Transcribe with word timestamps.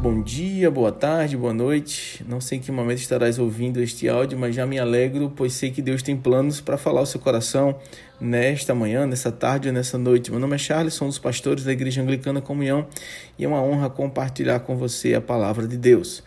bom 0.00 0.22
dia, 0.22 0.70
boa 0.70 0.90
tarde, 0.90 1.36
boa 1.36 1.52
noite. 1.52 2.24
Não 2.26 2.40
sei 2.40 2.56
em 2.56 2.60
que 2.60 2.72
momento 2.72 3.00
estarás 3.00 3.38
ouvindo 3.38 3.82
este 3.82 4.08
áudio, 4.08 4.38
mas 4.38 4.54
já 4.54 4.64
me 4.64 4.78
alegro, 4.78 5.30
pois 5.36 5.52
sei 5.52 5.70
que 5.70 5.82
Deus 5.82 6.02
tem 6.02 6.16
planos 6.16 6.58
para 6.58 6.78
falar 6.78 7.00
ao 7.00 7.06
seu 7.06 7.20
coração 7.20 7.78
nesta 8.18 8.74
manhã, 8.74 9.06
nessa 9.06 9.30
tarde 9.30 9.68
ou 9.68 9.74
nessa 9.74 9.98
noite. 9.98 10.30
Meu 10.30 10.40
nome 10.40 10.54
é 10.54 10.58
Charles, 10.58 10.94
sou 10.94 11.06
um 11.06 11.10
dos 11.10 11.18
pastores 11.18 11.64
da 11.64 11.72
Igreja 11.72 12.00
Anglicana 12.00 12.40
Comunhão 12.40 12.86
e 13.38 13.44
é 13.44 13.48
uma 13.48 13.62
honra 13.62 13.90
compartilhar 13.90 14.60
com 14.60 14.74
você 14.74 15.12
a 15.12 15.20
palavra 15.20 15.68
de 15.68 15.76
Deus. 15.76 16.22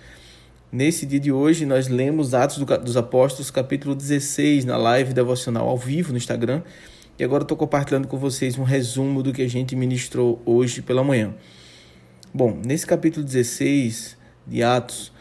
Nesse 0.72 1.08
dia 1.08 1.20
de 1.20 1.32
hoje, 1.32 1.66
nós 1.66 1.88
lemos 1.88 2.36
Atos 2.36 2.60
dos 2.60 2.96
Apóstolos, 2.96 3.50
capítulo 3.50 3.96
16, 3.96 4.66
na 4.66 4.78
live 4.78 5.14
devocional 5.14 5.68
ao 5.68 5.78
vivo 5.80 6.12
no 6.12 6.18
Instagram. 6.18 6.62
E 7.18 7.24
agora 7.24 7.42
estou 7.42 7.58
compartilhando 7.58 8.08
com 8.08 8.18
vocês 8.20 8.56
um 8.56 8.64
resumo 8.64 9.24
do 9.24 9.34
que 9.34 9.42
a 9.42 9.50
gente 9.50 9.76
ministrou 9.76 10.40
hoje 10.46 10.80
pela 10.84 11.04
manhã. 11.04 11.34
Bom, 12.36 12.60
nesse 12.66 12.88
capítulo 12.88 13.24
16 13.24 14.18
de 14.48 14.64
Atos, 14.64 15.12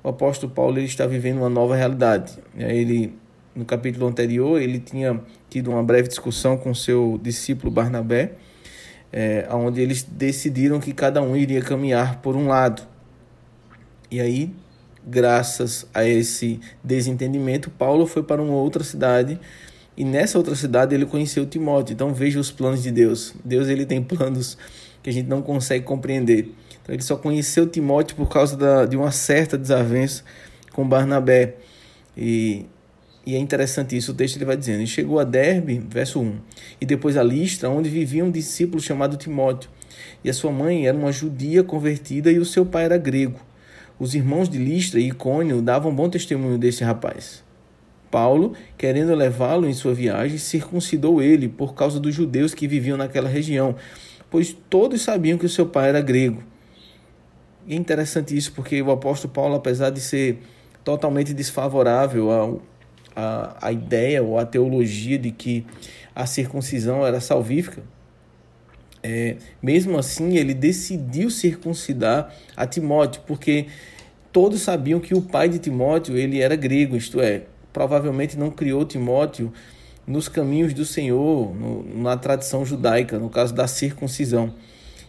o 0.00 0.08
apóstolo 0.08 0.52
Paulo 0.52 0.78
ele 0.78 0.86
está 0.86 1.04
vivendo 1.08 1.38
uma 1.38 1.48
nova 1.48 1.74
realidade. 1.74 2.38
Ele, 2.56 3.18
no 3.52 3.64
capítulo 3.64 4.06
anterior, 4.06 4.62
ele 4.62 4.78
tinha 4.78 5.20
tido 5.50 5.72
uma 5.72 5.82
breve 5.82 6.06
discussão 6.06 6.56
com 6.56 6.72
seu 6.72 7.18
discípulo 7.20 7.68
Barnabé, 7.68 8.34
é, 9.12 9.44
onde 9.50 9.80
eles 9.80 10.04
decidiram 10.04 10.78
que 10.78 10.92
cada 10.92 11.20
um 11.20 11.34
iria 11.34 11.60
caminhar 11.60 12.20
por 12.20 12.36
um 12.36 12.46
lado. 12.46 12.82
E 14.08 14.20
aí, 14.20 14.54
graças 15.04 15.84
a 15.92 16.04
esse 16.04 16.60
desentendimento, 16.84 17.70
Paulo 17.70 18.06
foi 18.06 18.22
para 18.22 18.40
uma 18.40 18.54
outra 18.54 18.84
cidade 18.84 19.36
e 19.96 20.04
nessa 20.04 20.38
outra 20.38 20.54
cidade 20.54 20.94
ele 20.94 21.06
conheceu 21.06 21.44
Timóteo. 21.44 21.92
Então 21.92 22.14
veja 22.14 22.38
os 22.38 22.52
planos 22.52 22.84
de 22.84 22.92
Deus. 22.92 23.34
Deus 23.44 23.66
ele 23.66 23.84
tem 23.84 24.00
planos 24.00 24.56
que 25.02 25.10
a 25.10 25.12
gente 25.12 25.28
não 25.28 25.42
consegue 25.42 25.84
compreender. 25.84 26.52
Então, 26.82 26.94
ele 26.94 27.02
só 27.02 27.16
conheceu 27.16 27.66
Timóteo 27.66 28.16
por 28.16 28.28
causa 28.28 28.56
da, 28.56 28.86
de 28.86 28.96
uma 28.96 29.10
certa 29.10 29.58
desavença 29.58 30.22
com 30.72 30.86
Barnabé. 30.86 31.56
E, 32.16 32.66
e 33.24 33.34
é 33.34 33.38
interessante 33.38 33.96
isso, 33.96 34.12
o 34.12 34.14
texto 34.14 34.36
ele 34.36 34.44
vai 34.44 34.56
dizendo: 34.56 34.82
e 34.82 34.86
chegou 34.86 35.18
a 35.18 35.24
Derbe, 35.24 35.82
verso 35.88 36.20
1, 36.20 36.36
e 36.80 36.86
depois 36.86 37.16
a 37.16 37.22
Listra, 37.22 37.70
onde 37.70 37.88
vivia 37.88 38.24
um 38.24 38.30
discípulo 38.30 38.80
chamado 38.80 39.16
Timóteo. 39.16 39.70
E 40.24 40.30
a 40.30 40.34
sua 40.34 40.50
mãe 40.50 40.86
era 40.86 40.96
uma 40.96 41.12
judia 41.12 41.62
convertida 41.62 42.30
e 42.30 42.38
o 42.38 42.44
seu 42.44 42.64
pai 42.66 42.84
era 42.84 42.96
grego. 42.96 43.40
Os 43.98 44.14
irmãos 44.14 44.48
de 44.48 44.58
Listra 44.58 44.98
e 44.98 45.08
Icônio 45.08 45.62
davam 45.62 45.94
bom 45.94 46.08
testemunho 46.08 46.58
desse 46.58 46.82
rapaz. 46.82 47.44
Paulo, 48.10 48.52
querendo 48.76 49.14
levá-lo 49.14 49.66
em 49.66 49.72
sua 49.72 49.94
viagem, 49.94 50.36
circuncidou 50.36 51.22
ele 51.22 51.48
por 51.48 51.74
causa 51.74 51.98
dos 51.98 52.14
judeus 52.14 52.52
que 52.52 52.68
viviam 52.68 52.96
naquela 52.98 53.28
região, 53.28 53.74
pois 54.32 54.56
todos 54.70 55.02
sabiam 55.02 55.36
que 55.36 55.44
o 55.44 55.48
seu 55.48 55.66
pai 55.66 55.90
era 55.90 56.00
grego. 56.00 56.42
E 57.66 57.74
é 57.74 57.76
interessante 57.76 58.34
isso 58.34 58.52
porque 58.52 58.80
o 58.80 58.90
apóstolo 58.90 59.32
Paulo, 59.32 59.54
apesar 59.54 59.90
de 59.90 60.00
ser 60.00 60.38
totalmente 60.82 61.34
desfavorável 61.34 62.30
ao, 62.30 62.62
a, 63.14 63.70
ideia 63.70 64.22
ou 64.22 64.38
a 64.38 64.46
teologia 64.46 65.18
de 65.18 65.30
que 65.30 65.66
a 66.14 66.24
circuncisão 66.24 67.06
era 67.06 67.20
salvífica, 67.20 67.82
é, 69.02 69.36
mesmo 69.62 69.98
assim 69.98 70.36
ele 70.36 70.54
decidiu 70.54 71.28
circuncidar 71.28 72.34
a 72.56 72.66
Timóteo, 72.66 73.22
porque 73.26 73.66
todos 74.32 74.62
sabiam 74.62 74.98
que 74.98 75.14
o 75.14 75.20
pai 75.20 75.48
de 75.48 75.58
Timóteo 75.58 76.16
ele 76.16 76.40
era 76.40 76.56
grego, 76.56 76.96
isto 76.96 77.20
é, 77.20 77.42
provavelmente 77.70 78.38
não 78.38 78.50
criou 78.50 78.84
Timóteo 78.84 79.52
nos 80.06 80.28
caminhos 80.28 80.74
do 80.74 80.84
Senhor, 80.84 81.54
no, 81.54 82.02
na 82.02 82.16
tradição 82.16 82.64
judaica, 82.64 83.18
no 83.18 83.30
caso 83.30 83.54
da 83.54 83.66
circuncisão. 83.66 84.52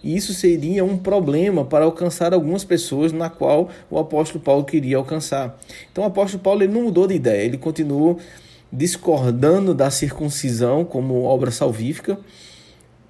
E 0.03 0.15
isso 0.15 0.33
seria 0.33 0.83
um 0.83 0.97
problema 0.97 1.63
para 1.63 1.85
alcançar 1.85 2.33
algumas 2.33 2.65
pessoas 2.65 3.13
na 3.13 3.29
qual 3.29 3.69
o 3.89 3.97
apóstolo 3.97 4.43
Paulo 4.43 4.65
queria 4.65 4.97
alcançar. 4.97 5.57
Então 5.91 6.03
o 6.03 6.07
apóstolo 6.07 6.43
Paulo 6.43 6.61
ele 6.61 6.73
não 6.73 6.83
mudou 6.83 7.07
de 7.07 7.15
ideia, 7.15 7.43
ele 7.43 7.57
continuou 7.57 8.19
discordando 8.71 9.73
da 9.73 9.89
circuncisão 9.89 10.83
como 10.83 11.23
obra 11.23 11.51
salvífica, 11.51 12.19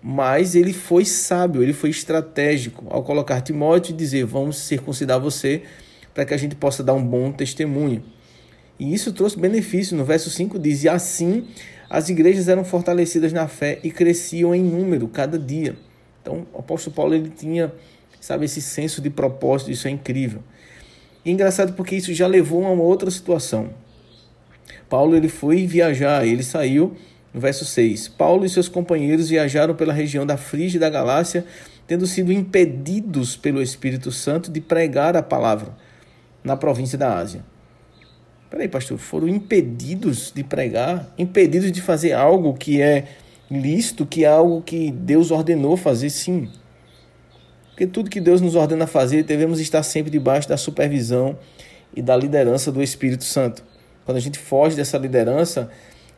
mas 0.03 0.53
ele 0.53 0.73
foi 0.73 1.05
sábio, 1.05 1.63
ele 1.63 1.73
foi 1.73 1.89
estratégico 1.89 2.85
ao 2.89 3.01
colocar 3.01 3.41
Timóteo 3.41 3.93
e 3.93 3.97
dizer: 3.97 4.25
Vamos 4.25 4.57
circuncidar 4.57 5.19
você 5.19 5.63
para 6.13 6.25
que 6.25 6.33
a 6.33 6.37
gente 6.37 6.55
possa 6.55 6.83
dar 6.83 6.93
um 6.93 7.03
bom 7.03 7.31
testemunho. 7.31 8.03
E 8.83 8.93
isso 8.93 9.13
trouxe 9.13 9.39
benefício. 9.39 9.95
No 9.95 10.03
verso 10.03 10.29
5 10.29 10.59
diz: 10.59 10.83
E 10.83 10.89
assim 10.89 11.47
as 11.89 12.09
igrejas 12.09 12.49
eram 12.49 12.65
fortalecidas 12.65 13.31
na 13.31 13.47
fé 13.47 13.79
e 13.81 13.89
cresciam 13.89 14.53
em 14.53 14.61
número 14.61 15.07
cada 15.07 15.39
dia. 15.39 15.77
Então, 16.21 16.45
o 16.51 16.59
apóstolo 16.59 16.93
Paulo 16.93 17.15
ele 17.15 17.29
tinha, 17.29 17.71
sabe, 18.19 18.43
esse 18.43 18.61
senso 18.61 19.01
de 19.01 19.09
propósito, 19.09 19.71
isso 19.71 19.87
é 19.87 19.91
incrível. 19.91 20.41
E 21.23 21.29
é 21.29 21.33
engraçado 21.33 21.73
porque 21.73 21.95
isso 21.95 22.13
já 22.13 22.27
levou 22.27 22.65
a 22.65 22.71
uma 22.71 22.83
outra 22.83 23.09
situação. 23.09 23.69
Paulo 24.89 25.15
ele 25.15 25.29
foi 25.29 25.65
viajar, 25.65 26.27
ele 26.27 26.43
saiu 26.43 26.93
no 27.33 27.39
verso 27.39 27.63
6. 27.63 28.09
Paulo 28.09 28.45
e 28.45 28.49
seus 28.49 28.67
companheiros 28.67 29.29
viajaram 29.29 29.75
pela 29.75 29.93
região 29.93 30.25
da 30.25 30.35
Frígia 30.35 30.77
e 30.77 30.81
da 30.81 30.89
Galácia, 30.89 31.45
tendo 31.87 32.05
sido 32.05 32.33
impedidos 32.33 33.37
pelo 33.37 33.61
Espírito 33.61 34.11
Santo 34.11 34.51
de 34.51 34.59
pregar 34.59 35.15
a 35.15 35.23
palavra 35.23 35.73
na 36.43 36.57
província 36.57 36.97
da 36.97 37.17
Ásia. 37.17 37.52
Peraí, 38.53 38.67
pastor, 38.67 38.99
foram 38.99 39.27
impedidos 39.27 40.31
de 40.31 40.43
pregar, 40.43 41.11
impedidos 41.17 41.71
de 41.71 41.81
fazer 41.81 42.13
algo 42.13 42.53
que 42.53 42.79
é 42.79 43.05
lícito, 43.49 44.05
que 44.05 44.25
é 44.25 44.27
algo 44.27 44.61
que 44.61 44.91
Deus 44.91 45.31
ordenou 45.31 45.75
fazer, 45.75 46.11
sim. 46.11 46.47
Porque 47.69 47.87
tudo 47.87 48.11
que 48.11 48.21
Deus 48.21 48.41
nos 48.41 48.53
ordena 48.53 48.85
fazer, 48.85 49.23
devemos 49.23 49.59
estar 49.59 49.81
sempre 49.81 50.11
debaixo 50.11 50.47
da 50.47 50.55
supervisão 50.55 51.35
e 51.95 51.99
da 51.99 52.15
liderança 52.15 52.71
do 52.71 52.83
Espírito 52.83 53.23
Santo. 53.23 53.63
Quando 54.05 54.17
a 54.17 54.21
gente 54.21 54.37
foge 54.37 54.75
dessa 54.75 54.99
liderança, 54.99 55.71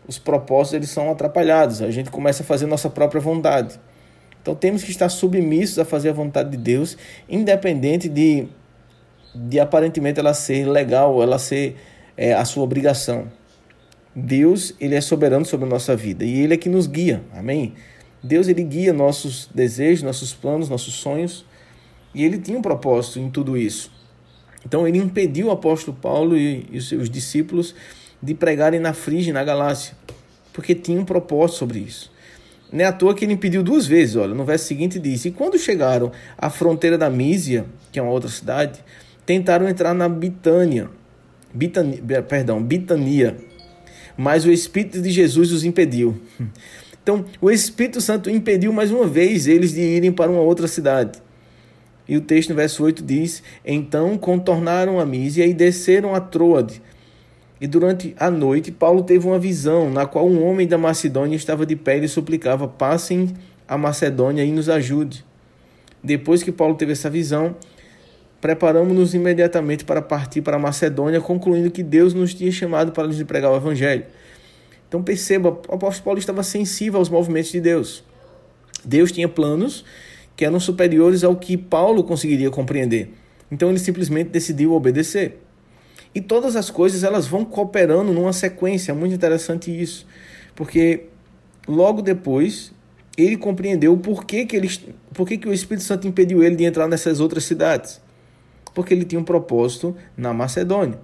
os 0.06 0.19
propósitos 0.19 0.73
eles 0.73 0.90
são 0.90 1.09
atrapalhados, 1.09 1.81
a 1.81 1.90
gente 1.90 2.12
começa 2.12 2.44
a 2.44 2.46
fazer 2.46 2.66
nossa 2.66 2.90
própria 2.90 3.22
vontade. 3.22 3.79
Então 4.41 4.53
temos 4.53 4.84
que 4.84 4.91
estar 4.91 5.07
submissos 5.07 5.79
a 5.79 5.85
fazer 5.85 6.09
a 6.09 6.13
vontade 6.13 6.50
de 6.50 6.57
Deus, 6.57 6.97
independente 7.29 8.09
de, 8.09 8.46
de 9.34 9.57
aparentemente 9.57 10.19
ela 10.19 10.34
ser 10.34 10.66
legal, 10.67 11.23
ela 11.23 11.40
ser 11.40 11.78
é, 12.18 12.34
a 12.34 12.46
sua 12.46 12.64
obrigação. 12.64 13.31
Deus, 14.16 14.74
ele 14.80 14.96
é 14.96 15.02
soberano 15.02 15.46
sobre 15.46 15.66
a 15.66 15.70
nossa 15.70 15.96
vida 15.96 16.24
e 16.24 16.42
ele 16.42 16.53
é 16.53 16.58
que 16.58 16.70
nos 16.70 16.88
guia. 16.88 17.22
Amém? 17.34 17.74
Deus 18.24 18.48
ele 18.48 18.64
guia 18.64 18.94
nossos 18.94 19.50
desejos, 19.53 20.02
nossos 20.02 20.34
planos, 20.34 20.70
nossos 20.70 20.96
sonhos, 20.96 21.46
e 22.14 22.24
ele 22.24 22.38
tinha 22.38 22.58
um 22.58 22.62
propósito 22.62 23.20
em 23.20 23.30
tudo 23.30 23.58
isso. 23.58 23.92
Então 24.66 24.88
ele 24.88 24.98
impediu 24.98 25.48
o 25.48 25.52
apóstolo 25.52 25.96
Paulo 26.02 26.36
e, 26.36 26.66
e 26.72 26.78
os 26.78 26.90
seus 26.90 27.09
discípulos 27.09 27.76
de 28.22 28.34
pregarem 28.34 28.80
na 28.80 28.94
Frígia 28.94 29.34
na 29.34 29.44
Galácia, 29.44 29.96
porque 30.52 30.74
tinha 30.74 31.00
um 31.00 31.06
propósito 31.06 31.59
sobre 31.59 31.80
isso. 31.80 32.12
Não 32.72 32.84
é 32.84 32.88
à 32.88 32.92
toa 32.92 33.14
que 33.14 33.26
ele 33.26 33.34
impediu 33.34 33.62
duas 33.62 33.86
vezes, 33.86 34.16
olha, 34.16 34.34
no 34.34 34.44
verso 34.44 34.66
seguinte 34.66 35.00
diz: 35.00 35.26
E 35.26 35.32
quando 35.32 35.58
chegaram 35.59 36.12
à 36.38 36.50
fronteira 36.50 36.97
da 36.97 37.09
Mísia, 37.09 37.66
que 37.92 38.00
é 38.00 38.02
uma 38.02 38.12
outra 38.12 38.30
cidade, 38.30 38.84
tentaram 39.26 39.70
entrar 39.70 39.94
na 39.94 40.09
Bitânia, 40.09 40.90
Bitania, 41.56 42.22
perdão, 42.22 42.62
Bitania, 42.62 43.38
mas 44.18 44.46
o 44.46 44.52
Espírito 44.52 45.02
de 45.02 45.10
Jesus 45.10 45.52
os 45.52 45.64
impediu. 45.64 46.20
Então, 47.02 47.24
o 47.40 47.52
Espírito 47.52 48.02
Santo 48.02 48.32
impediu 48.32 48.74
mais 48.74 48.90
uma 48.90 49.06
vez 49.06 49.46
eles 49.46 49.74
de 49.74 49.80
irem 49.80 50.12
para 50.12 50.32
uma 50.32 50.42
outra 50.42 50.68
cidade. 50.68 51.22
E 52.08 52.18
o 52.18 52.22
texto 52.22 52.50
no 52.50 52.56
verso 52.56 52.84
8 52.84 53.04
diz: 53.04 53.44
Então 53.64 54.18
contornaram 54.18 55.00
a 55.00 55.06
Mísia 55.06 55.46
e 55.46 55.54
desceram 55.54 56.16
a 56.16 56.20
Troade. 56.20 56.82
E 57.62 57.68
durante 57.68 58.16
a 58.20 58.32
noite, 58.32 58.72
Paulo 58.72 59.03
teve 59.03 59.28
uma 59.28 59.38
visão, 59.38 59.90
na 59.90 60.08
qual 60.08 60.28
um 60.28 60.44
homem 60.44 60.68
da 60.68 60.79
Macedônia 60.79 61.35
estava 61.35 61.64
de 61.64 61.76
pé 61.76 61.97
e 62.00 62.08
suplicava: 62.08 62.68
Passem 62.68 63.34
a 63.68 63.78
Macedônia 63.78 64.44
e 64.44 64.52
nos 64.52 64.68
ajude. 64.68 65.24
Depois 66.03 66.41
que 66.44 66.52
Paulo 66.52 66.74
teve 66.74 66.91
essa 66.91 67.09
visão, 67.09 67.56
preparamos-nos 68.46 69.16
imediatamente 69.16 69.84
para 69.84 70.03
partir 70.03 70.44
para 70.44 70.58
a 70.58 70.59
Macedônia, 70.59 71.20
concluindo 71.20 71.72
que 71.72 71.82
Deus 71.82 72.14
nos 72.14 72.32
tinha 72.32 72.52
chamado 72.52 72.92
para 72.92 73.08
lhes 73.08 73.24
pregar 73.24 73.52
o 73.52 73.56
Evangelho. 73.56 74.06
Então 74.88 75.02
perceba, 75.02 75.50
o 75.50 75.74
apóstolo 75.74 76.03
Paulo 76.03 76.20
estava 76.20 76.44
sensível 76.44 77.00
aos 77.00 77.09
movimentos 77.09 77.52
de 77.52 77.59
Deus. 77.59 78.03
Deus 78.84 79.12
tinha 79.12 79.28
planos 79.28 79.84
que 80.36 80.46
eram 80.46 80.59
superiores 80.59 81.24
ao 81.24 81.36
que 81.36 81.58
Paulo 81.58 82.03
conseguiria 82.03 82.52
compreender. 82.52 83.16
Então 83.50 83.72
ele 83.72 83.80
simplesmente 83.80 84.30
decidiu 84.30 84.74
obedecer. 84.74 85.41
E 86.14 86.22
todas 86.22 86.56
as 86.56 86.70
coisas 86.70 87.03
elas 87.03 87.26
vão 87.26 87.44
cooperando 87.44 88.14
numa 88.14 88.32
sequência, 88.32 88.91
é 88.91 88.96
muito 88.96 89.16
interessante 89.16 89.72
isso, 89.72 90.06
porque 90.56 91.06
logo 91.68 92.00
depois 92.00 92.72
ele 93.18 93.38
compreendeu 93.38 93.98
por 93.98 94.24
que, 94.24 94.46
que, 94.46 94.56
ele, 94.56 94.70
por 95.16 95.28
que, 95.28 95.36
que 95.36 95.50
o 95.50 95.53
Espírito 95.53 95.84
Santo 95.84 96.08
impediu 96.08 96.44
ele 96.44 96.56
de 96.56 96.64
entrar 96.64 96.88
nessas 96.88 97.20
outras 97.20 97.44
cidades 97.44 98.04
porque 98.76 98.94
ele 98.94 99.06
tinha 99.06 99.20
um 99.20 99.24
propósito 99.24 99.96
na 100.16 100.32
Macedônia. 100.34 101.00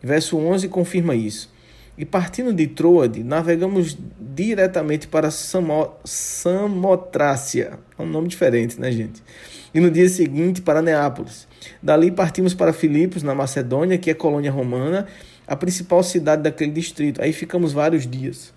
Verso 0.00 0.36
11 0.36 0.68
confirma 0.68 1.16
isso. 1.16 1.50
E 1.96 2.04
partindo 2.04 2.52
de 2.52 2.66
Troade, 2.66 3.22
navegamos 3.22 3.98
diretamente 4.20 5.08
para 5.08 5.30
Samo, 5.30 5.92
Samotrácia. 6.04 7.78
É 7.98 8.02
um 8.02 8.06
nome 8.06 8.28
diferente, 8.28 8.80
né, 8.80 8.90
gente? 8.90 9.22
E 9.74 9.80
no 9.80 9.90
dia 9.90 10.08
seguinte 10.08 10.62
para 10.62 10.80
Neápolis. 10.80 11.46
Dali 11.82 12.10
partimos 12.10 12.54
para 12.54 12.72
Filipos, 12.72 13.22
na 13.22 13.34
Macedônia, 13.34 13.98
que 13.98 14.10
é 14.10 14.14
colônia 14.14 14.50
romana, 14.50 15.06
a 15.46 15.56
principal 15.56 16.02
cidade 16.02 16.42
daquele 16.42 16.72
distrito. 16.72 17.22
Aí 17.22 17.32
ficamos 17.32 17.72
vários 17.72 18.06
dias. 18.06 18.52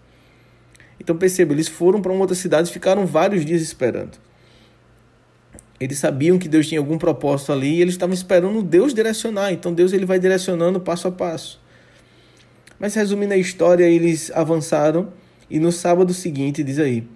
Então 1.00 1.16
perceba, 1.16 1.54
eles 1.54 1.68
foram 1.68 2.02
para 2.02 2.12
uma 2.12 2.22
outra 2.22 2.36
cidade 2.36 2.70
e 2.70 2.74
ficaram 2.74 3.06
vários 3.06 3.46
dias 3.46 3.62
esperando. 3.62 4.18
Eles 5.80 6.00
sabiam 6.00 6.40
que 6.40 6.48
Deus 6.48 6.68
tinha 6.68 6.80
algum 6.80 6.98
propósito 6.98 7.52
ali 7.52 7.76
e 7.76 7.82
eles 7.82 7.96
estavam 7.96 8.14
esperando 8.14 8.62
Deus 8.62 8.94
direcionar. 8.94 9.52
Então 9.52 9.74
Deus 9.74 9.92
ele 9.92 10.06
vai 10.06 10.20
direcionando 10.20 10.80
passo 10.80 11.08
a 11.08 11.12
passo. 11.12 11.60
Mas 12.80 12.96
resumindo 12.96 13.34
a 13.34 13.38
história, 13.38 13.86
eles 13.86 14.32
avançaram 14.34 15.10
e 15.50 15.60
no 15.60 15.72
sábado 15.72 16.14
seguinte, 16.14 16.64
diz 16.64 16.80
aí, 16.80 17.08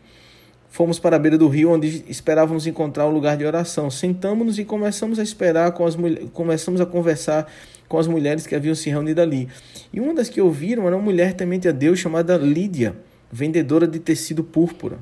fomos 0.70 1.00
para 1.00 1.16
a 1.16 1.20
beira 1.20 1.38
do 1.38 1.48
rio 1.48 1.72
onde 1.72 2.04
esperávamos 2.08 2.68
encontrar 2.68 3.08
um 3.08 3.12
lugar 3.12 3.38
de 3.38 3.46
oração. 3.46 3.90
Sentamos-nos 3.90 4.60
e 4.60 4.66
começamos 4.66 5.20
a 5.20 5.24
esperar 5.24 5.72
com 5.72 5.86
as 5.86 5.98
começamos 6.34 6.82
a 6.82 6.86
conversar 6.86 7.52
com 7.88 7.98
as 7.98 8.08
mulheres 8.08 8.46
que 8.46 8.56
haviam 8.56 8.76
se 8.76 8.90
reunido 8.90 9.22
ali. 9.22 9.48
E 9.92 10.00
uma 10.00 10.14
das 10.14 10.30
que 10.30 10.40
ouviram 10.40 10.86
era 10.86 10.96
uma 10.96 11.04
mulher 11.04 11.34
temente 11.34 11.68
a 11.68 11.72
Deus 11.72 11.98
chamada 11.98 12.38
Lídia, 12.38 12.96
vendedora 13.32 13.88
de 13.88 14.00
tecido 14.00 14.44
púrpura, 14.44 15.00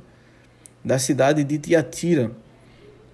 da 0.85 0.97
cidade 0.97 1.43
de 1.43 1.57
Tiatira 1.57 2.31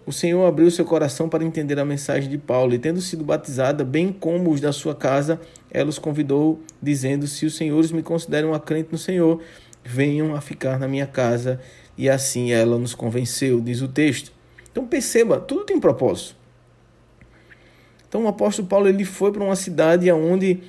o 0.05 0.11
Senhor 0.11 0.45
abriu 0.45 0.69
seu 0.69 0.83
coração 0.83 1.29
para 1.29 1.43
entender 1.43 1.79
a 1.79 1.85
mensagem 1.85 2.29
de 2.29 2.37
Paulo, 2.37 2.73
e 2.73 2.79
tendo 2.79 2.99
sido 2.99 3.23
batizada, 3.23 3.83
bem 3.85 4.11
como 4.11 4.51
os 4.51 4.59
da 4.59 4.71
sua 4.73 4.93
casa, 4.93 5.39
ela 5.71 5.89
os 5.89 5.97
convidou, 5.97 6.61
dizendo: 6.81 7.25
Se 7.25 7.45
os 7.45 7.55
senhores 7.55 7.91
me 7.91 8.03
consideram 8.03 8.53
a 8.53 8.59
crente 8.59 8.89
no 8.91 8.97
Senhor, 8.97 9.41
venham 9.83 10.35
a 10.35 10.41
ficar 10.41 10.77
na 10.77 10.87
minha 10.87 11.07
casa. 11.07 11.59
E 11.97 12.09
assim 12.09 12.51
ela 12.51 12.77
nos 12.77 12.95
convenceu, 12.95 13.61
diz 13.61 13.81
o 13.81 13.87
texto. 13.87 14.31
Então 14.71 14.85
perceba, 14.85 15.39
tudo 15.39 15.63
tem 15.63 15.79
propósito. 15.79 16.35
Então 18.09 18.25
o 18.25 18.27
apóstolo 18.27 18.67
Paulo 18.67 18.87
ele 18.87 19.05
foi 19.05 19.31
para 19.31 19.43
uma 19.43 19.55
cidade 19.55 20.11
onde 20.11 20.61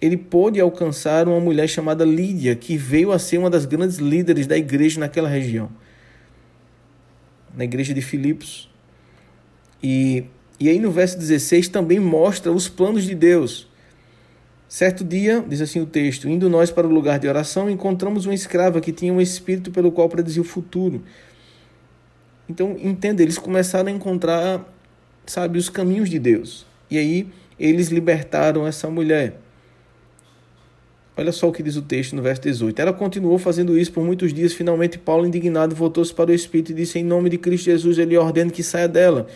ele 0.00 0.16
pôde 0.16 0.60
alcançar 0.60 1.26
uma 1.26 1.40
mulher 1.40 1.66
chamada 1.66 2.04
Lídia, 2.04 2.54
que 2.54 2.76
veio 2.76 3.12
a 3.12 3.18
ser 3.18 3.38
uma 3.38 3.48
das 3.48 3.64
grandes 3.64 3.96
líderes 3.96 4.46
da 4.46 4.56
igreja 4.56 5.00
naquela 5.00 5.28
região. 5.28 5.70
Na 7.54 7.64
igreja 7.64 7.94
de 7.94 8.02
Filipos. 8.02 8.70
E, 9.82 10.24
e 10.58 10.68
aí 10.68 10.78
no 10.78 10.90
verso 10.90 11.18
16 11.18 11.68
também 11.68 12.00
mostra 12.00 12.52
os 12.52 12.68
planos 12.68 13.04
de 13.04 13.14
Deus. 13.14 13.68
Certo 14.68 15.04
dia, 15.04 15.44
diz 15.46 15.60
assim 15.60 15.80
o 15.80 15.86
texto, 15.86 16.28
indo 16.28 16.50
nós 16.50 16.70
para 16.70 16.86
o 16.86 16.90
lugar 16.90 17.18
de 17.18 17.28
oração, 17.28 17.70
encontramos 17.70 18.26
uma 18.26 18.34
escrava 18.34 18.80
que 18.80 18.90
tinha 18.92 19.12
um 19.12 19.20
espírito 19.20 19.70
pelo 19.70 19.92
qual 19.92 20.08
predizia 20.08 20.42
o 20.42 20.44
futuro. 20.44 21.02
Então, 22.48 22.76
entenda, 22.80 23.22
eles 23.22 23.38
começaram 23.38 23.88
a 23.88 23.92
encontrar, 23.92 24.64
sabe, 25.24 25.58
os 25.58 25.68
caminhos 25.68 26.08
de 26.10 26.18
Deus. 26.18 26.66
E 26.90 26.98
aí 26.98 27.28
eles 27.58 27.88
libertaram 27.88 28.66
essa 28.66 28.90
mulher. 28.90 29.40
Olha 31.16 31.32
só 31.32 31.48
o 31.48 31.52
que 31.52 31.62
diz 31.62 31.76
o 31.76 31.82
texto 31.82 32.14
no 32.14 32.20
verso 32.20 32.42
18. 32.42 32.78
Ela 32.78 32.92
continuou 32.92 33.38
fazendo 33.38 33.78
isso 33.78 33.90
por 33.90 34.04
muitos 34.04 34.34
dias. 34.34 34.52
Finalmente, 34.52 34.98
Paulo, 34.98 35.26
indignado, 35.26 35.74
voltou-se 35.74 36.12
para 36.12 36.30
o 36.30 36.34
Espírito 36.34 36.72
e 36.72 36.74
disse: 36.74 36.98
Em 36.98 37.04
nome 37.04 37.30
de 37.30 37.38
Cristo 37.38 37.64
Jesus, 37.64 37.96
ele 37.96 38.18
ordena 38.18 38.50
que 38.50 38.62
saia 38.62 38.86
dela. 38.86 39.26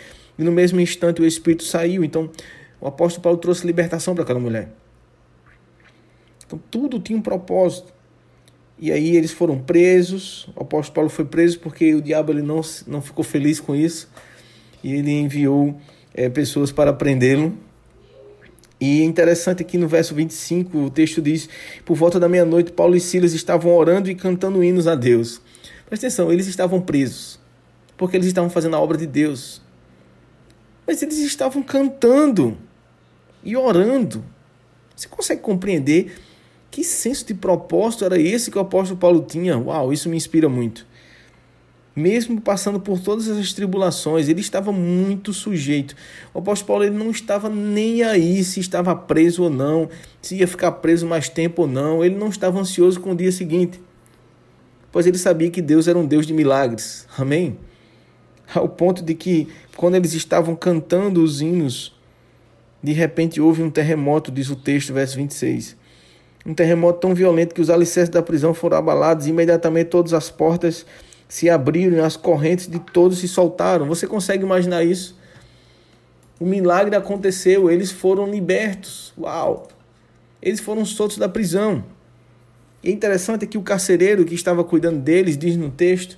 E 0.40 0.42
no 0.42 0.50
mesmo 0.50 0.80
instante 0.80 1.20
o 1.20 1.26
espírito 1.26 1.64
saiu. 1.64 2.02
Então 2.02 2.30
o 2.80 2.88
apóstolo 2.88 3.22
Paulo 3.22 3.38
trouxe 3.38 3.66
libertação 3.66 4.14
para 4.14 4.24
aquela 4.24 4.40
mulher. 4.40 4.70
Então 6.46 6.58
tudo 6.70 6.98
tinha 6.98 7.18
um 7.18 7.20
propósito. 7.20 7.92
E 8.78 8.90
aí 8.90 9.14
eles 9.14 9.32
foram 9.32 9.58
presos. 9.58 10.48
O 10.56 10.62
apóstolo 10.62 10.94
Paulo 10.94 11.10
foi 11.10 11.26
preso 11.26 11.60
porque 11.60 11.94
o 11.94 12.00
diabo 12.00 12.32
ele 12.32 12.40
não, 12.40 12.62
não 12.86 13.02
ficou 13.02 13.22
feliz 13.22 13.60
com 13.60 13.76
isso. 13.76 14.10
E 14.82 14.94
ele 14.94 15.10
enviou 15.10 15.78
é, 16.14 16.30
pessoas 16.30 16.72
para 16.72 16.90
prendê-lo. 16.90 17.54
E 18.80 19.02
é 19.02 19.04
interessante 19.04 19.60
aqui 19.60 19.76
no 19.76 19.86
verso 19.86 20.14
25, 20.14 20.78
o 20.78 20.88
texto 20.88 21.20
diz: 21.20 21.50
Por 21.84 21.94
volta 21.94 22.18
da 22.18 22.30
meia-noite, 22.30 22.72
Paulo 22.72 22.96
e 22.96 23.00
Silas 23.00 23.34
estavam 23.34 23.76
orando 23.76 24.10
e 24.10 24.14
cantando 24.14 24.64
hinos 24.64 24.86
a 24.86 24.94
Deus. 24.94 25.42
Presta 25.84 26.06
atenção, 26.06 26.32
eles 26.32 26.46
estavam 26.46 26.80
presos, 26.80 27.38
porque 27.98 28.16
eles 28.16 28.28
estavam 28.28 28.48
fazendo 28.48 28.76
a 28.76 28.80
obra 28.80 28.96
de 28.96 29.06
Deus. 29.06 29.60
Mas 30.90 31.04
eles 31.04 31.18
estavam 31.18 31.62
cantando 31.62 32.58
e 33.44 33.56
orando. 33.56 34.24
Você 34.96 35.06
consegue 35.06 35.40
compreender 35.40 36.16
que 36.68 36.82
senso 36.82 37.24
de 37.24 37.32
propósito 37.32 38.04
era 38.04 38.20
esse 38.20 38.50
que 38.50 38.58
o 38.58 38.60
apóstolo 38.60 38.98
Paulo 38.98 39.24
tinha? 39.24 39.56
Uau, 39.56 39.92
isso 39.92 40.08
me 40.08 40.16
inspira 40.16 40.48
muito. 40.48 40.84
Mesmo 41.94 42.40
passando 42.40 42.80
por 42.80 42.98
todas 42.98 43.28
essas 43.28 43.52
tribulações, 43.52 44.28
ele 44.28 44.40
estava 44.40 44.72
muito 44.72 45.32
sujeito. 45.32 45.94
O 46.34 46.40
apóstolo 46.40 46.66
Paulo 46.66 46.82
ele 46.82 46.98
não 46.98 47.12
estava 47.12 47.48
nem 47.48 48.02
aí 48.02 48.42
se 48.42 48.58
estava 48.58 48.92
preso 48.96 49.44
ou 49.44 49.50
não, 49.50 49.88
se 50.20 50.38
ia 50.38 50.48
ficar 50.48 50.72
preso 50.72 51.06
mais 51.06 51.28
tempo 51.28 51.62
ou 51.62 51.68
não. 51.68 52.04
Ele 52.04 52.16
não 52.16 52.30
estava 52.30 52.58
ansioso 52.58 52.98
com 52.98 53.12
o 53.12 53.16
dia 53.16 53.30
seguinte, 53.30 53.80
pois 54.90 55.06
ele 55.06 55.18
sabia 55.18 55.52
que 55.52 55.62
Deus 55.62 55.86
era 55.86 55.96
um 55.96 56.04
Deus 56.04 56.26
de 56.26 56.32
milagres. 56.32 57.06
Amém? 57.16 57.56
Ao 58.54 58.68
ponto 58.68 59.02
de 59.02 59.14
que 59.14 59.48
quando 59.76 59.94
eles 59.94 60.12
estavam 60.14 60.56
cantando 60.56 61.22
os 61.22 61.40
hinos, 61.40 61.94
de 62.82 62.92
repente 62.92 63.40
houve 63.40 63.62
um 63.62 63.70
terremoto, 63.70 64.30
diz 64.32 64.50
o 64.50 64.56
texto, 64.56 64.92
verso 64.92 65.16
26. 65.16 65.76
Um 66.44 66.54
terremoto 66.54 67.00
tão 67.00 67.14
violento 67.14 67.54
que 67.54 67.60
os 67.60 67.70
alicerces 67.70 68.08
da 68.08 68.22
prisão 68.22 68.54
foram 68.54 68.78
abalados 68.78 69.26
e 69.26 69.30
imediatamente 69.30 69.88
todas 69.88 70.14
as 70.14 70.30
portas 70.30 70.86
se 71.28 71.48
abriram 71.48 72.04
as 72.04 72.16
correntes 72.16 72.66
de 72.66 72.78
todos 72.80 73.18
se 73.18 73.28
soltaram. 73.28 73.86
Você 73.86 74.06
consegue 74.06 74.42
imaginar 74.42 74.82
isso? 74.82 75.16
O 76.40 76.44
milagre 76.44 76.96
aconteceu, 76.96 77.70
eles 77.70 77.92
foram 77.92 78.28
libertos. 78.28 79.12
Uau! 79.18 79.68
Eles 80.42 80.58
foram 80.58 80.84
soltos 80.84 81.18
da 81.18 81.28
prisão. 81.28 81.84
E 82.82 82.88
é 82.88 82.92
interessante 82.92 83.46
que 83.46 83.58
o 83.58 83.62
carcereiro 83.62 84.24
que 84.24 84.34
estava 84.34 84.64
cuidando 84.64 84.98
deles, 84.98 85.36
diz 85.36 85.54
no 85.56 85.70
texto, 85.70 86.16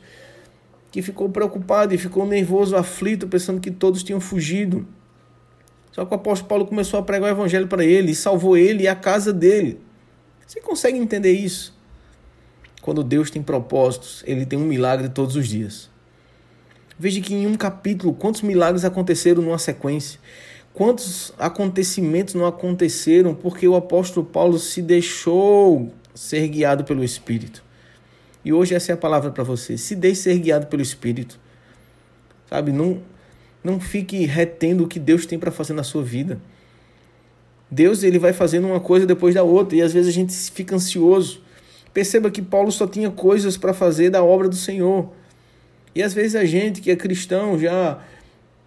que 0.92 1.00
ficou 1.00 1.30
preocupado 1.30 1.94
e 1.94 1.98
ficou 1.98 2.26
nervoso, 2.26 2.76
aflito, 2.76 3.26
pensando 3.26 3.60
que 3.60 3.70
todos 3.70 4.04
tinham 4.04 4.20
fugido. 4.20 4.86
Só 5.90 6.04
que 6.04 6.12
o 6.12 6.14
apóstolo 6.14 6.48
Paulo 6.48 6.66
começou 6.66 7.00
a 7.00 7.02
pregar 7.02 7.30
o 7.30 7.34
evangelho 7.34 7.66
para 7.66 7.82
ele 7.82 8.12
e 8.12 8.14
salvou 8.14 8.58
ele 8.58 8.84
e 8.84 8.88
a 8.88 8.94
casa 8.94 9.32
dele. 9.32 9.80
Você 10.46 10.60
consegue 10.60 10.98
entender 10.98 11.32
isso? 11.32 11.74
Quando 12.82 13.02
Deus 13.02 13.30
tem 13.30 13.42
propósitos, 13.42 14.22
ele 14.26 14.44
tem 14.44 14.58
um 14.58 14.66
milagre 14.66 15.08
todos 15.08 15.34
os 15.34 15.48
dias. 15.48 15.90
Veja 16.98 17.20
que 17.22 17.34
em 17.34 17.46
um 17.46 17.54
capítulo, 17.54 18.12
quantos 18.12 18.42
milagres 18.42 18.84
aconteceram 18.84 19.42
numa 19.42 19.58
sequência. 19.58 20.20
Quantos 20.74 21.32
acontecimentos 21.38 22.34
não 22.34 22.46
aconteceram 22.46 23.34
porque 23.34 23.66
o 23.66 23.76
apóstolo 23.76 24.26
Paulo 24.26 24.58
se 24.58 24.82
deixou 24.82 25.90
ser 26.14 26.46
guiado 26.48 26.84
pelo 26.84 27.02
Espírito. 27.02 27.64
E 28.44 28.52
hoje 28.52 28.74
essa 28.74 28.92
é 28.92 28.94
a 28.94 28.96
palavra 28.98 29.30
para 29.30 29.44
você. 29.44 29.76
Se 29.78 29.94
deixe 29.94 30.22
ser 30.22 30.38
guiado 30.38 30.66
pelo 30.66 30.82
Espírito. 30.82 31.38
Sabe? 32.48 32.72
Não, 32.72 33.00
não 33.62 33.78
fique 33.78 34.24
retendo 34.26 34.84
o 34.84 34.88
que 34.88 34.98
Deus 34.98 35.26
tem 35.26 35.38
para 35.38 35.50
fazer 35.50 35.72
na 35.72 35.84
sua 35.84 36.02
vida. 36.02 36.40
Deus 37.70 38.02
ele 38.02 38.18
vai 38.18 38.32
fazendo 38.32 38.66
uma 38.66 38.80
coisa 38.80 39.06
depois 39.06 39.34
da 39.34 39.42
outra. 39.42 39.76
E 39.76 39.82
às 39.82 39.92
vezes 39.92 40.08
a 40.08 40.12
gente 40.12 40.34
fica 40.34 40.74
ansioso. 40.74 41.40
Perceba 41.94 42.30
que 42.30 42.42
Paulo 42.42 42.72
só 42.72 42.86
tinha 42.86 43.10
coisas 43.10 43.56
para 43.56 43.72
fazer 43.72 44.10
da 44.10 44.22
obra 44.22 44.48
do 44.48 44.56
Senhor. 44.56 45.12
E 45.94 46.02
às 46.02 46.14
vezes 46.14 46.34
a 46.34 46.44
gente 46.44 46.80
que 46.80 46.90
é 46.90 46.96
cristão 46.96 47.58
já, 47.58 48.02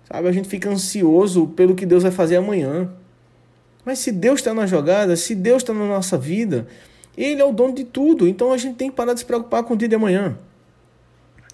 sabe, 0.07 0.27
a 0.27 0.31
gente 0.31 0.47
fica 0.47 0.69
ansioso 0.69 1.47
pelo 1.47 1.75
que 1.75 1.85
Deus 1.85 2.03
vai 2.03 2.11
fazer 2.11 2.37
amanhã. 2.37 2.89
Mas 3.83 3.99
se 3.99 4.11
Deus 4.11 4.39
está 4.39 4.53
na 4.53 4.65
jogada, 4.65 5.15
se 5.15 5.35
Deus 5.35 5.63
está 5.63 5.73
na 5.73 5.87
nossa 5.87 6.17
vida, 6.17 6.67
ele 7.17 7.41
é 7.41 7.45
o 7.45 7.51
dono 7.51 7.73
de 7.73 7.83
tudo, 7.83 8.27
então 8.27 8.51
a 8.51 8.57
gente 8.57 8.75
tem 8.75 8.89
que 8.89 8.95
parar 8.95 9.13
de 9.13 9.19
se 9.19 9.25
preocupar 9.25 9.63
com 9.63 9.73
o 9.73 9.77
dia 9.77 9.87
de 9.87 9.95
amanhã. 9.95 10.37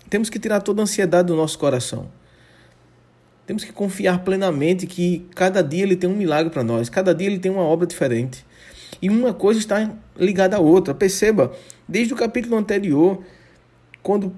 Temos 0.09 0.29
que 0.29 0.39
tirar 0.39 0.61
toda 0.61 0.81
a 0.81 0.83
ansiedade 0.83 1.27
do 1.27 1.35
nosso 1.35 1.57
coração. 1.57 2.09
Temos 3.45 3.63
que 3.63 3.71
confiar 3.71 4.23
plenamente 4.23 4.87
que 4.87 5.25
cada 5.35 5.61
dia 5.61 5.83
ele 5.83 5.95
tem 5.95 6.09
um 6.09 6.15
milagre 6.15 6.51
para 6.51 6.63
nós, 6.63 6.89
cada 6.89 7.13
dia 7.13 7.27
ele 7.27 7.39
tem 7.39 7.51
uma 7.51 7.63
obra 7.63 7.85
diferente. 7.87 8.45
E 9.01 9.09
uma 9.09 9.33
coisa 9.33 9.59
está 9.59 9.91
ligada 10.17 10.57
à 10.57 10.59
outra. 10.59 10.93
Perceba, 10.93 11.51
desde 11.87 12.13
o 12.13 12.17
capítulo 12.17 12.55
anterior, 12.55 13.23
quando 14.03 14.33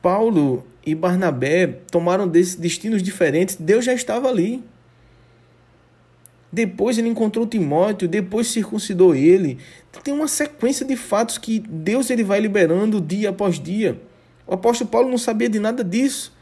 Paulo 0.00 0.64
e 0.84 0.94
Barnabé 0.94 1.66
tomaram 1.90 2.28
destinos 2.28 3.02
diferentes, 3.02 3.56
Deus 3.56 3.84
já 3.84 3.92
estava 3.92 4.28
ali. 4.28 4.62
Depois 6.50 6.96
ele 6.96 7.08
encontrou 7.08 7.46
Timóteo, 7.46 8.08
depois 8.08 8.46
circuncidou 8.46 9.14
ele. 9.14 9.58
Tem 10.02 10.14
uma 10.14 10.28
sequência 10.28 10.84
de 10.86 10.96
fatos 10.96 11.36
que 11.36 11.58
Deus 11.60 12.08
ele 12.08 12.24
vai 12.24 12.40
liberando 12.40 13.00
dia 13.00 13.30
após 13.30 13.60
dia. 13.60 14.00
O 14.46 14.54
apóstolo 14.54 14.88
Paulo 14.88 15.10
não 15.10 15.18
sabia 15.18 15.48
de 15.48 15.58
nada 15.58 15.84
disso. 15.84 16.32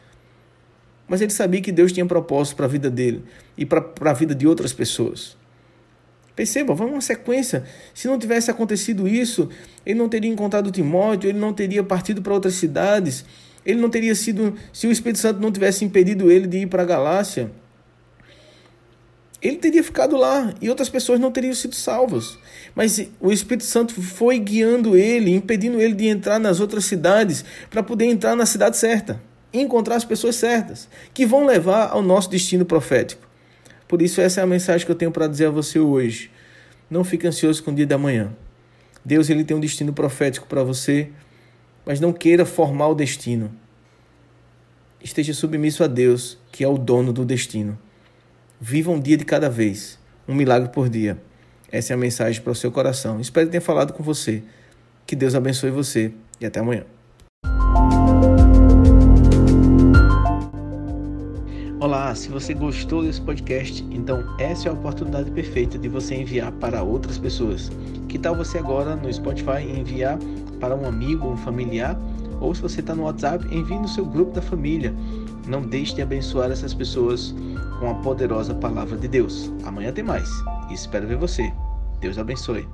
Mas 1.09 1.21
ele 1.21 1.33
sabia 1.33 1.61
que 1.61 1.73
Deus 1.73 1.93
tinha 1.93 2.07
propósito 2.07 2.57
para 2.57 2.67
a 2.67 2.69
vida 2.69 2.91
dele 2.91 3.25
e 3.57 3.67
para 3.67 4.11
a 4.11 4.13
vida 4.13 4.35
de 4.35 4.47
outras 4.47 4.73
pessoas. 4.73 5.37
Perceba, 6.35 6.75
vamos 6.75 6.93
uma 6.93 7.01
sequência. 7.01 7.65
Se 7.95 8.07
não 8.07 8.19
tivesse 8.19 8.51
acontecido 8.51 9.09
isso, 9.09 9.49
ele 9.85 9.99
não 9.99 10.09
teria 10.09 10.31
encontrado 10.31 10.71
Timóteo, 10.71 11.31
ele 11.31 11.39
não 11.39 11.53
teria 11.53 11.83
partido 11.83 12.21
para 12.21 12.35
outras 12.35 12.55
cidades, 12.55 13.25
ele 13.65 13.81
não 13.81 13.89
teria 13.89 14.15
sido. 14.15 14.55
Se 14.73 14.87
o 14.87 14.93
Espírito 14.93 15.19
Santo 15.19 15.41
não 15.41 15.51
tivesse 15.51 15.85
impedido 15.85 16.31
ele 16.31 16.47
de 16.47 16.59
ir 16.59 16.67
para 16.67 16.83
a 16.83 16.87
Galácia, 16.87 17.51
ele 19.47 19.57
teria 19.57 19.85
ficado 19.85 20.17
lá 20.17 20.53
e 20.61 20.69
outras 20.69 20.89
pessoas 20.89 21.21
não 21.21 21.31
teriam 21.31 21.55
sido 21.55 21.75
salvas. 21.75 22.39
Mas 22.75 23.09
o 23.21 23.33
Espírito 23.33 23.65
Santo 23.65 24.01
foi 24.03 24.39
guiando 24.39 24.97
ele, 24.97 25.35
impedindo 25.35 25.81
ele 25.81 25.95
de 25.95 26.07
entrar 26.07 26.39
nas 26.39 26.59
outras 26.59 26.85
cidades 26.85 27.45
para 27.71 27.83
poder 27.83 28.07
entrar 28.07 28.35
na 28.35 28.45
cidade 28.45 28.77
certa, 28.77 29.21
encontrar 29.53 29.97
as 29.97 30.05
pessoas 30.05 30.37
certas, 30.37 30.89
que 31.15 31.25
vão 31.25 31.47
levar 31.47 31.91
ao 31.91 32.03
nosso 32.03 32.29
destino 32.29 32.65
profético. 32.65 33.27
Por 33.87 34.03
isso, 34.03 34.21
essa 34.21 34.41
é 34.41 34.43
a 34.43 34.47
mensagem 34.47 34.85
que 34.85 34.91
eu 34.91 34.97
tenho 34.97 35.13
para 35.13 35.29
dizer 35.29 35.47
a 35.47 35.51
você 35.51 35.79
hoje. 35.79 36.31
Não 36.91 37.05
fique 37.05 37.27
ansioso 37.27 37.63
com 37.63 37.71
o 37.71 37.75
dia 37.75 37.87
da 37.87 37.97
manhã. 37.97 38.33
Deus 39.05 39.31
ele 39.31 39.45
tem 39.45 39.57
um 39.57 39.61
destino 39.61 39.93
profético 39.93 40.49
para 40.49 40.65
você, 40.65 41.11
mas 41.85 42.01
não 42.01 42.13
queira 42.13 42.45
formar 42.45 42.89
o 42.89 42.95
destino. 42.95 43.53
Esteja 45.01 45.33
submisso 45.33 45.85
a 45.85 45.87
Deus, 45.87 46.37
que 46.51 46.65
é 46.65 46.69
o 46.69 46.77
dono 46.77 47.13
do 47.13 47.25
destino. 47.25 47.79
Viva 48.59 48.91
um 48.91 48.99
dia 48.99 49.19
de 49.19 49.25
cada 49.25 49.51
vez, 49.51 49.99
um 50.27 50.35
milagre 50.35 50.71
por 50.71 50.89
dia. 50.89 51.19
Essa 51.71 51.93
é 51.93 51.95
a 51.95 51.99
mensagem 51.99 52.41
para 52.41 52.53
o 52.53 52.55
seu 52.55 52.73
coração. 52.73 53.21
Espero 53.21 53.51
ter 53.51 53.61
falado 53.61 53.93
com 53.93 54.03
você. 54.03 54.43
Que 55.07 55.15
Deus 55.15 55.35
abençoe 55.35 55.71
você 55.71 56.11
e 56.41 56.47
até 56.47 56.61
amanhã. 56.61 56.85
Olá, 61.79 62.15
se 62.15 62.31
você 62.31 62.55
gostou 62.55 63.03
desse 63.03 63.21
podcast, 63.21 63.85
então 63.91 64.25
essa 64.39 64.69
é 64.69 64.71
a 64.71 64.75
oportunidade 64.75 65.31
perfeita 65.31 65.79
de 65.79 65.89
você 65.89 66.15
enviar 66.15 66.51
para 66.53 66.83
outras 66.83 67.19
pessoas. 67.19 67.71
Que 68.09 68.19
tal 68.19 68.35
você 68.35 68.57
agora 68.57 68.97
no 68.97 69.13
Spotify 69.13 69.61
enviar 69.69 70.19
para 70.59 70.75
um 70.75 70.87
amigo, 70.89 71.29
um 71.29 71.37
familiar? 71.37 71.95
Ou 72.41 72.55
se 72.55 72.63
você 72.63 72.81
está 72.81 72.95
no 72.95 73.03
WhatsApp, 73.03 73.47
envie 73.55 73.79
no 73.79 73.89
seu 73.89 74.07
grupo 74.07 74.33
da 74.33 74.41
família. 74.41 74.95
Não 75.47 75.63
deixe 75.63 75.95
de 75.95 76.03
abençoar 76.03 76.51
essas 76.51 76.75
pessoas 76.75 77.35
com 77.79 77.91
a 77.91 77.95
poderosa 77.97 78.55
palavra 78.55 78.97
de 78.97 79.09
Deus. 79.09 79.53
Amanhã 79.65 79.93
tem 79.93 80.05
mais 80.05 80.29
e 80.71 80.75
espero 80.75 81.07
ver 81.07 81.17
você. 81.17 81.53
Deus 82.01 82.19
abençoe. 82.19 82.67